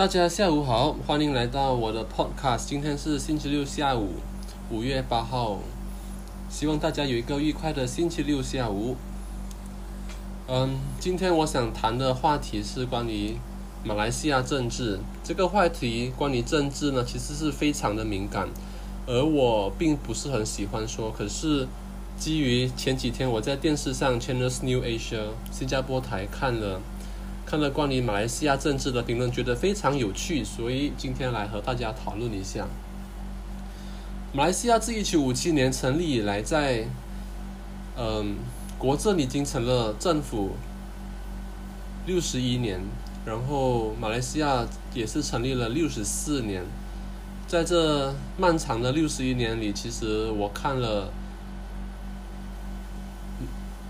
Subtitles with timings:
[0.00, 2.64] 大家下午好，欢迎来到我的 podcast。
[2.64, 4.14] 今天是星期六下午，
[4.70, 5.58] 五月八号。
[6.48, 8.96] 希望大家有一个愉快的星期六下午。
[10.48, 13.36] 嗯，今天我想谈的话题是关于
[13.84, 14.98] 马来西亚政治。
[15.22, 18.48] 这个话题关于政治呢，其实是非常的敏感，
[19.06, 21.10] 而我并不是很喜欢说。
[21.10, 21.68] 可是
[22.18, 26.80] 基于前几天我在电视上 Channel New Asia 新加坡台看了。
[27.50, 32.64] 看了关于马来西亚政治的评论，觉得非常有趣，所以今天来和大家讨论一下。
[34.32, 36.86] 马来西亚自一九五七年成立以来，在
[37.98, 38.36] 嗯
[38.78, 40.52] 国政已经成了政府
[42.06, 42.80] 六十一年，
[43.26, 46.62] 然后马来西亚也是成立了六十四年，
[47.48, 51.12] 在这漫长的六十一年里，其实我看了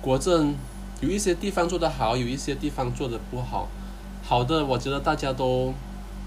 [0.00, 0.54] 国政。
[1.02, 3.68] 有一些地方做得好，有一些地方做得不好。
[4.22, 5.74] 好的，我觉得大家都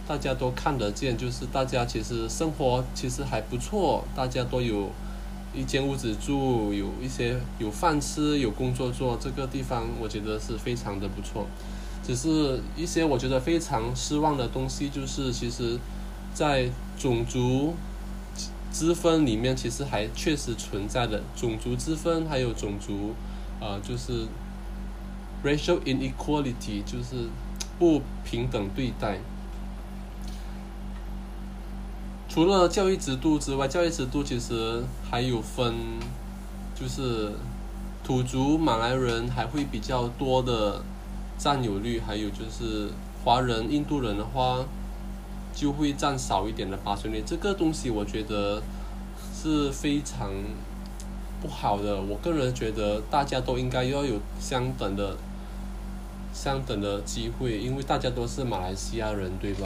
[0.05, 4.89] 大家都看得见，就是大家其实生活其实还不错，大家都有
[5.53, 9.17] 一间屋子住，有一些有饭吃，有工作做。
[9.17, 11.47] 这个地方我觉得是非常的不错。
[12.05, 15.79] 只是一些我觉得非常失望的东西，就是其实，
[16.33, 16.69] 在
[16.99, 17.73] 种族
[18.73, 23.13] 之分里面，其实还确实存在的种族之分，还有种族
[23.61, 24.27] 呃，就是。
[25.45, 27.29] Racial inequality 就是
[27.77, 29.19] 不平等对待。
[32.27, 35.73] 除了教育制度之外，教育制度其实还有分，
[36.73, 37.31] 就是
[38.03, 40.81] 土族马来人还会比较多的
[41.37, 42.89] 占有率，还有就是
[43.23, 44.65] 华人、印度人的话
[45.53, 47.23] 就会占少一点的发生率。
[47.25, 48.61] 这个东西我觉得
[49.33, 50.29] 是非常
[51.41, 52.01] 不好的。
[52.01, 55.15] 我个人觉得大家都应该要有相等的。
[56.35, 59.65] 相等的机会，因为大家都是马来西亚人，对吧？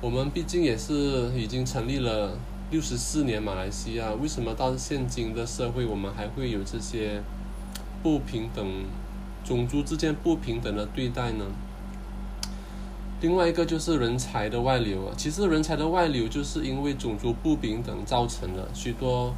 [0.00, 2.36] 我们毕竟也是已经成立了
[2.72, 7.22] 六十四年马来西亚，为什么到现今的社会，我们还会有这些
[8.02, 8.66] 不平等、
[9.44, 11.44] 种族之间不平等的对待呢？
[13.20, 19.32] 另外一个就是人才的外流啊，其实人才的外流就是因为种族不平等造成的，许多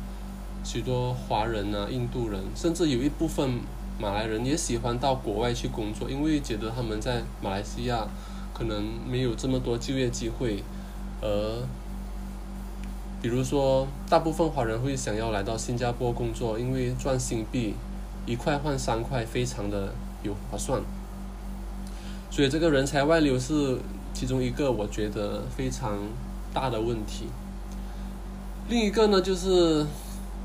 [0.65, 3.61] 许多华人啊、印度人，甚至有一部分。
[3.99, 8.07] 马来人也喜欢到国外去工作，因为觉得他们在马来西亚
[8.53, 10.63] 可能没有这么多就业机会，
[11.23, 11.63] 而
[13.23, 17.75] 比如说，大部分华人会想要来到新加坡工作，因为赚新币
[18.27, 20.83] 一块换三块，非常的有划算。
[22.31, 23.79] 所以这个人才外流是
[24.13, 25.99] 其中一个我觉得非常
[26.53, 27.27] 大的问题。
[28.69, 29.87] 另一个呢，就是。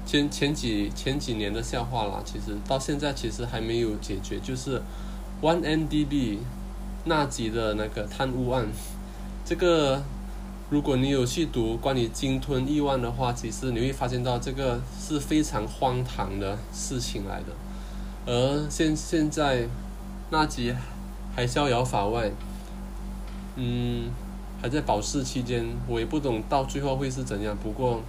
[0.09, 4.81] 前前几前几年的笑话啦，其实到现在其实还没有解决，就是
[5.39, 6.39] One NDB
[7.05, 8.65] 纳吉的那个贪污案。
[9.45, 10.01] 这个
[10.71, 17.53] 如果你有去读关于鲸吞亿万的话，其实你会发现到这个是非常荒唐的事情来的。
[18.25, 19.67] 而现现在
[20.31, 20.73] 纳吉
[21.35, 22.31] 还逍遥法外，
[23.57, 24.09] 嗯，
[24.59, 27.55] 还在保释期间，我也不懂到最后会是怎样。
[27.61, 28.01] 不过。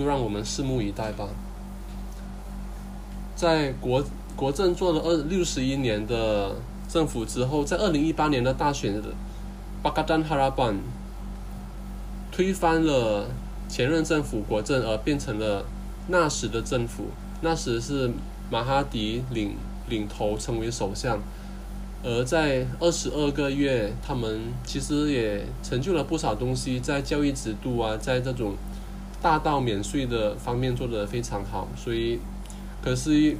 [0.00, 1.28] 就让我们拭目以待吧。
[3.36, 4.02] 在国
[4.34, 6.56] 国政做了二六十一年的
[6.88, 8.98] 政府之后，在二零一八年的大选
[9.82, 10.78] 巴嘎丹哈拉班
[12.32, 13.26] 推翻了
[13.68, 15.66] 前任政府国政，而变成了
[16.08, 17.08] 那时的政府。
[17.42, 18.10] 那时是
[18.50, 19.54] 马哈迪领
[19.90, 21.18] 领头成为首相，
[22.02, 28.54] 而在二十二个月，他们其实也成就了不少东西，在教育制度啊，在这种。
[29.22, 32.18] 大到免税的方面做得非常好，所以
[32.82, 33.36] 可惜，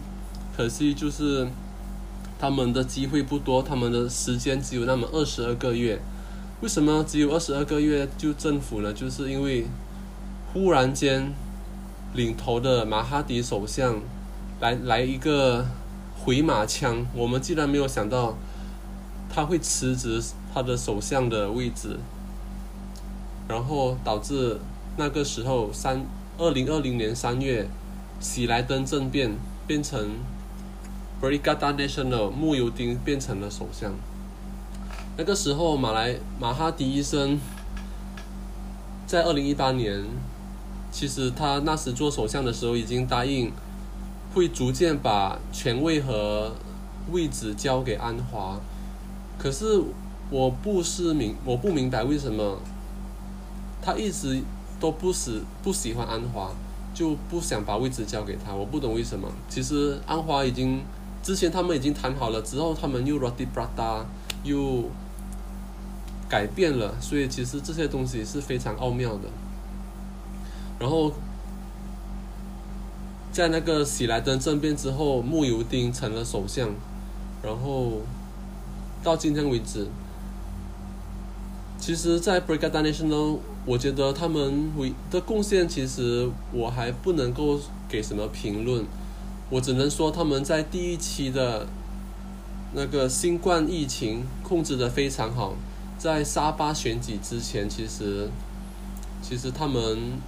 [0.54, 1.48] 可惜就是
[2.38, 5.98] 他们的机会不多，他们的时间只有那么二十二个月。
[6.60, 8.92] 为什么只有二十二个月就政府呢？
[8.92, 9.66] 就是因为
[10.52, 11.32] 忽然间
[12.12, 13.98] 领头的马哈迪首相
[14.60, 15.64] 来来一个
[16.14, 18.36] 回马枪，我们竟然没有想到
[19.30, 20.22] 他会辞职
[20.52, 21.98] 他的首相的位置，
[23.48, 24.58] 然后导致。
[25.00, 26.04] 那个时候，三
[26.36, 27.66] 二零二零年三月，
[28.20, 29.30] 喜来登政变
[29.66, 30.10] 变成
[31.22, 33.94] Brigada Nasional，穆尤丁变成了首相。
[35.16, 37.40] 那个时候，马来马哈迪医生
[39.06, 40.04] 在二零一八年，
[40.92, 43.50] 其实他那时做首相的时候已经答应，
[44.34, 46.52] 会逐渐把权位和
[47.10, 48.60] 位置交给安华。
[49.38, 49.80] 可是
[50.28, 52.58] 我不是明我不明白为什么
[53.80, 54.42] 他一直。
[54.80, 56.50] 都不喜不喜欢安华，
[56.92, 58.52] 就不想把位置交给他。
[58.54, 59.30] 我不懂为什么。
[59.48, 60.80] 其实安华已经
[61.22, 64.02] 之前他们已经谈好了，之后他们又 roti prata，
[64.42, 64.84] 又
[66.28, 69.28] 改变了，所以其实这些东西是非常奥妙的。
[70.78, 71.12] 然后，
[73.30, 76.70] 在那个喜来登政变之后，穆尤丁成了首相，
[77.42, 78.00] 然后
[79.02, 79.86] 到今天为止，
[81.78, 88.84] 其实，在 Brigade National，我觉得他们为的贡献，其实我还不能够给什么评论，
[89.50, 91.66] 我只能说他们在第一期的
[92.72, 95.54] 那个新冠疫情控制的非常好。
[95.98, 98.26] 在沙巴选举之前，其实
[99.20, 100.18] 其实他们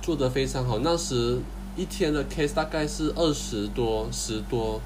[0.00, 0.78] 做的非常好。
[0.78, 1.38] 那时
[1.76, 4.80] 一天的 case 大概是二十多、十多，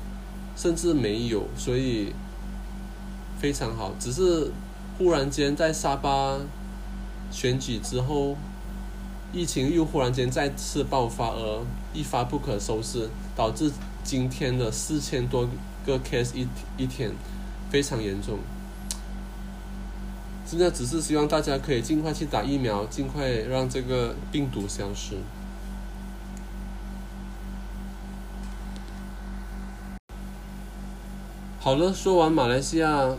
[0.57, 2.13] 甚至没有，所以
[3.39, 3.93] 非常好。
[4.01, 4.51] 只是
[4.99, 6.37] 忽然间在沙巴
[7.31, 8.37] 选举之后，
[9.33, 13.71] 疫情又忽然间再次爆发，而一发不可收拾，导致
[14.03, 15.49] 今天的四千多
[15.87, 16.47] 个 case 一
[16.77, 17.13] 一天
[17.71, 18.39] 非常严重。
[20.45, 25.17] 现在只是希望大家可以尽快去打疫苗，尽快让这个病毒消失。
[31.61, 33.15] 好了，说完马来西亚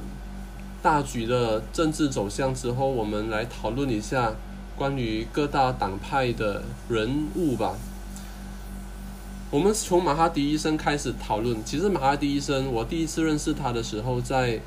[0.81, 4.33] 大局的政治走向之后，我们来讨论一下
[4.75, 7.75] 关于各大党派的人物吧。
[9.49, 11.63] 我们从马哈迪医生开始讨论。
[11.63, 14.59] 其实马哈迪医生，我第一次认识他的时候在。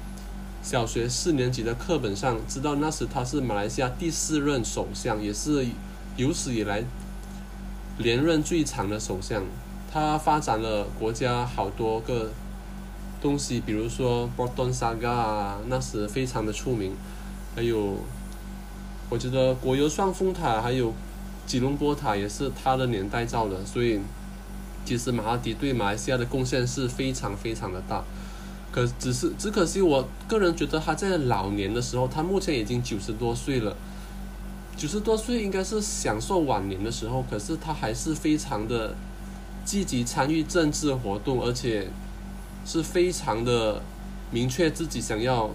[0.62, 5.67] 小学四年级的课本上知道，那时他是马来西亚第四任首相，也是
[6.17, 6.82] 有史以来
[7.99, 9.44] 连任最长的首相。
[9.93, 12.31] 他发展了国家好多个
[13.25, 16.93] 东西，比如说波顿沙嘎啊，那时非常的出名。
[17.56, 17.97] 还有，
[19.09, 20.93] 我觉得国油双峰塔还有
[21.47, 23.99] 吉隆坡塔也是他的年代造的，所以
[24.85, 28.05] 其实马哈迪对马来西亚的贡献是非常非常的大。
[28.71, 33.75] 可只是只可惜，我个人觉得他在老年的时候，他目前已经九十多岁了。
[34.77, 38.94] 九十多岁应该是享受晚年的时候，可是他还是非常的
[39.65, 41.88] 积极参与政治活动，而且
[42.64, 43.82] 是非常的
[44.31, 45.50] 明确自己想要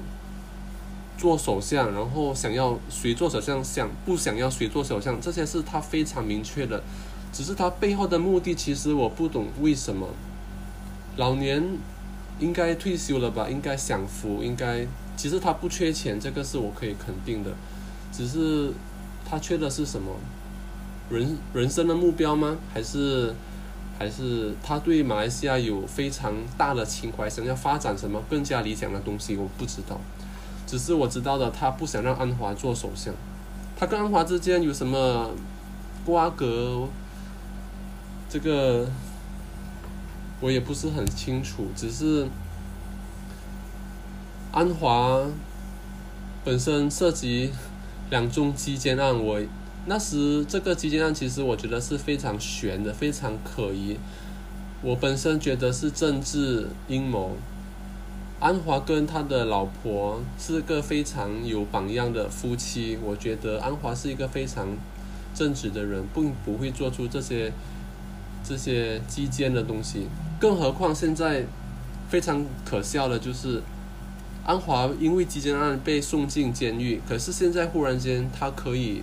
[1.17, 6.83] 做首相，然后想要谁做首相，想不想要谁做首相，这些是他非常明确的。
[7.31, 10.07] 只是他背后的目的，其实我不懂为什么
[11.17, 11.63] 老年。
[12.39, 13.49] 应该退休了吧？
[13.49, 17.51] 应该享福，应该其实他不缺钱，这个是我可以肯定的。
[18.13, 18.71] 只是
[19.29, 20.15] 他缺的是什么？
[21.09, 22.57] 人人生的目标吗？
[22.73, 23.35] 还是
[23.99, 29.35] 还是他对马来西亚有非常大的情怀，想要发展什么更加理想的东西？
[29.35, 29.99] 我不知道。
[30.65, 33.13] 只是我知道的，他不想让安华做首相。
[33.77, 35.29] 他跟安华之间有什么
[36.05, 36.87] 瓜葛？
[38.29, 38.87] 这个。
[40.41, 42.25] 我也不是很清楚，只是
[44.53, 45.19] 安华
[46.45, 47.51] 本身涉及
[48.09, 49.37] 两宗基奸案，我
[49.89, 53.97] 那时这个基奸案其实我觉得是非常悬的，非常可疑。
[54.83, 57.35] 我本身觉得是政治阴谋。
[58.39, 64.67] 安华跟他的老婆是个非常有榜样的夫妻，我觉得安华是一个非常
[65.33, 67.51] 正直的人，并不会做出这些
[68.47, 70.05] 这些基奸的东西。
[70.39, 71.43] 更何况现在
[72.07, 73.63] 非常可笑的，就是
[74.45, 79.01] 安华因为基奸案被送进监狱，可是现在忽然间他可以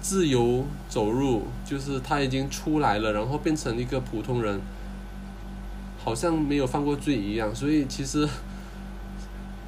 [0.00, 4.60] 自由走入，就是他已经出来了，然后变成一个普通人，
[6.02, 7.54] 好像没有犯过罪一样。
[7.54, 8.28] 所以其实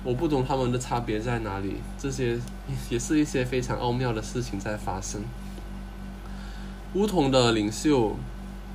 [0.03, 2.39] 我不懂他们的差别在哪里，这些
[2.91, 5.23] 也是一些非常奥妙的事情在发生。
[6.95, 8.17] 乌统的领袖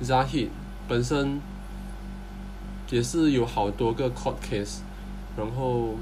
[0.02, 0.48] Zahid
[0.86, 1.40] 本身。
[2.90, 4.78] 也是有好多个 court case，
[5.36, 5.94] 然后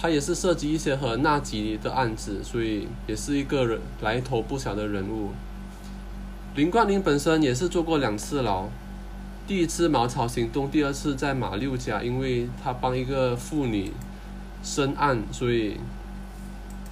[0.00, 5.30] 他也是涉及一些和纳吉的案子，所以也是一个人来头不小的人物。
[6.54, 8.68] 林冠霖本身也是坐过两次牢，
[9.46, 13.92] 第一次茅草行动，第二次在马六甲，因为他帮一个妇女
[14.62, 15.78] 申案，所以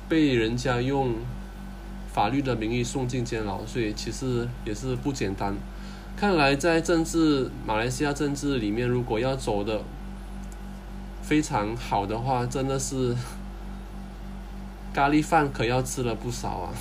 [0.08, 1.14] 被人家用
[2.12, 5.54] 法律的名义送进监牢，所以其实也是不简单。
[6.16, 9.82] 看来，在政治马来西亚政治里面，如果要走的
[11.26, 13.16] 非常好的话，真的是
[14.94, 16.72] 咖喱饭可要吃了不少啊。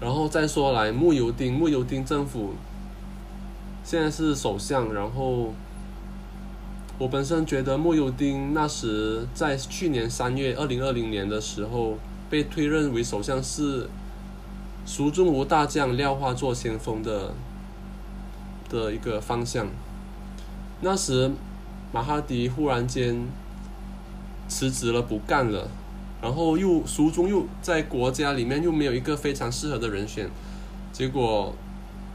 [0.00, 2.54] 然后再说来，穆尤丁，穆尤丁政府
[3.82, 5.52] 现在是首相，然后
[6.96, 11.98] 我本身觉得穆尤丁那时在去年三月二零二零年的时候
[12.30, 13.90] 被推任为首相是。
[14.84, 17.32] 蜀中无大将，廖化做先锋的
[18.68, 19.68] 的一个方向。
[20.80, 21.30] 那时，
[21.92, 23.28] 马哈迪忽然间
[24.48, 25.68] 辞职了，不干了，
[26.22, 30.30] 然后又书中又在国家里面又没有一个非常适合的人选，
[30.90, 31.54] 结果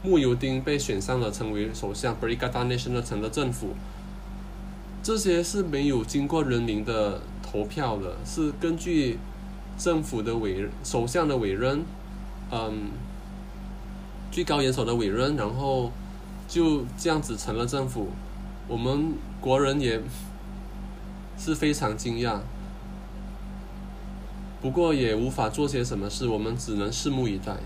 [0.02, 3.68] 穆尤丁被选上了，成为首相 b r i g a d a National 成了政府。
[5.00, 9.18] 这些是没有经过人民的投票的，是根据
[9.78, 11.84] 政府的委首相的委任，
[12.50, 12.90] 嗯，
[14.30, 15.92] 最高元首的委任，然后
[16.48, 18.08] 就这样子成了政府。
[18.68, 20.00] 我们国人也。
[21.40, 22.40] 是非常惊讶，
[24.60, 27.56] 不过也无法做些什么事，我们只能拭目以待。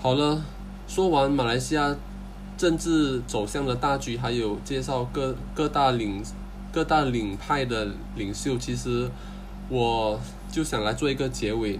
[0.00, 0.42] 好了，
[0.88, 1.94] 说完马来西亚
[2.58, 6.20] 政治走向的大局，还有介绍各各大领
[6.72, 9.08] 各大领派的领袖，其实
[9.68, 10.18] 我
[10.50, 11.78] 就想来做一个结尾。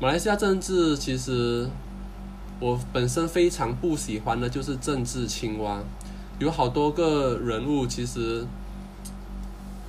[0.00, 1.68] 马来西亚政治其实
[2.60, 5.82] 我本身非常不喜欢的就是政治青蛙。
[6.38, 8.46] 有好多个人物，其实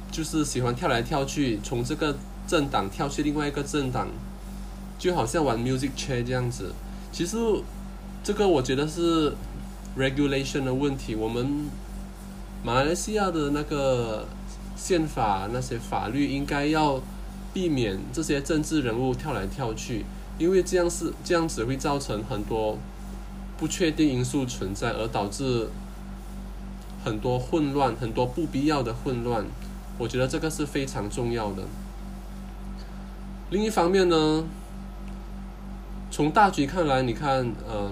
[0.10, 2.16] 就是喜欢跳来跳去，从这个
[2.48, 4.08] 政党跳去另外一个政党，
[4.98, 6.74] 就好像玩 music chair 这样子。
[7.12, 7.38] 其实
[8.24, 9.34] 这个我觉得是
[9.98, 11.16] regulation 的问题。
[11.16, 11.70] 我们
[12.64, 14.26] 马来西亚的那个
[14.76, 17.02] 宪法那些法律应该要
[17.54, 20.06] 避免这些政治人物跳来跳去，
[20.42, 22.78] 因为这样是这样子会造成很多
[23.58, 25.70] 不确定因素存在，而导致。
[27.04, 29.44] 很多混乱，很多不必要的混乱，
[29.98, 31.64] 我觉得这个是非常重要的。
[33.50, 34.44] 另一方面呢，
[36.12, 37.92] 从大局看来，你看，嗯，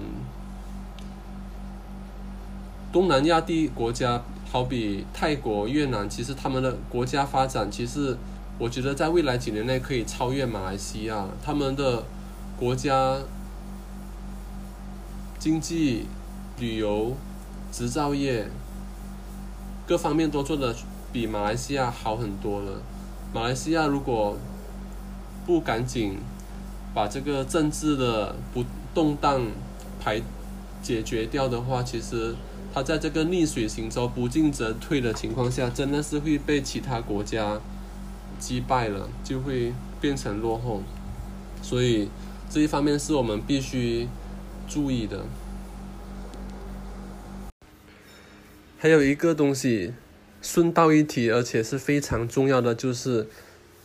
[2.92, 8.16] 东南亚地国家，好比泰国、越南，其实他们的国家发展，其实
[8.60, 12.04] 我觉得在未来几年内可以超越马来西亚，他们的
[12.60, 13.18] 国家
[15.40, 16.06] 经济、
[16.60, 17.16] 旅游、
[17.72, 18.50] 制造业。
[19.88, 20.76] 各方面都做的
[21.12, 22.82] 比马来西亚好很多了。
[23.34, 24.38] 马来西亚如果
[25.48, 26.18] 不赶紧
[26.94, 28.64] 把这个政治的不
[28.94, 29.42] 动荡
[30.00, 30.22] 排
[30.84, 32.36] 解决掉的话，其实
[32.72, 37.60] 它在这个逆水行舟、不进则退的情况下，真的是会被其他国家
[38.38, 40.84] 击败了，就会变成落后。
[41.64, 42.10] 所以
[42.52, 44.08] 这一方面是我们必须
[44.68, 45.24] 注意的。
[48.80, 49.94] 还有一个东西，
[50.42, 53.28] 顺道一提，而且是非常重要的，就是，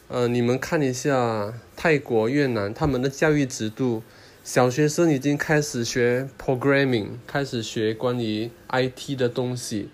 [0.09, 4.03] 呃，你们看一下泰国、越南他们的教育制度，
[4.43, 9.91] 小学生已经开始学 programming，开始学关于 IT 的东西。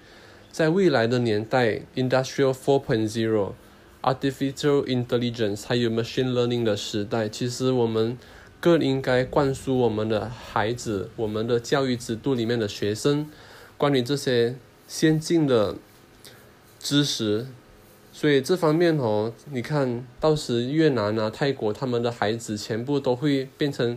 [0.53, 8.19] 在未来的年代，industrial four point zero，artificial intelligence，还有 machine learning 的时代，其实我们
[8.61, 13.29] 更应该灌输我们的孩子，我们的教育制度里面的学生，
[13.77, 14.57] 关于这些。
[14.91, 15.77] 先进的
[16.81, 17.47] 知识，
[18.13, 23.97] 所以这方面哦，你看到时越南啊、泰国他们的孩子全部都会变成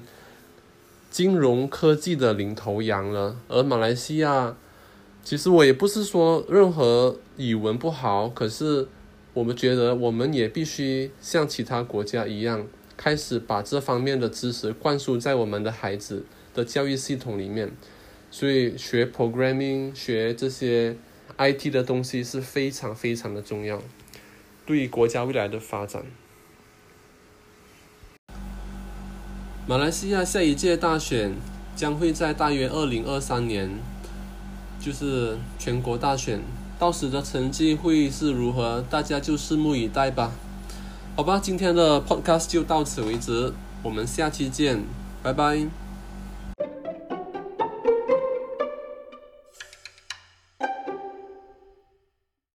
[1.09, 3.35] 金融科技的领头羊了。
[3.47, 4.55] 而马来西亚，
[5.23, 8.87] 其实我也不是说任何语文不好，可是
[9.33, 12.67] 我们觉得我们也必须像其他国家一样，
[13.03, 17.69] 开始把这方面的知识灌输在我们的孩子的教育系统里面。
[18.31, 20.95] 所以学 programming 学这些
[21.37, 23.81] IT 的东西是非常非常的重要，
[24.65, 26.05] 对于国家未来的发展。
[29.67, 31.33] 马来西亚下一届大选
[31.75, 33.69] 将会在大约二零二三年，
[34.79, 36.41] 就是全国大选，
[36.79, 40.31] 到时的成绩会是如何，大家就拭目以待吧。
[41.15, 43.53] 好吧，今天的 podcast 就到此为止，
[43.83, 44.83] 我们下期见，
[45.21, 45.82] 拜拜。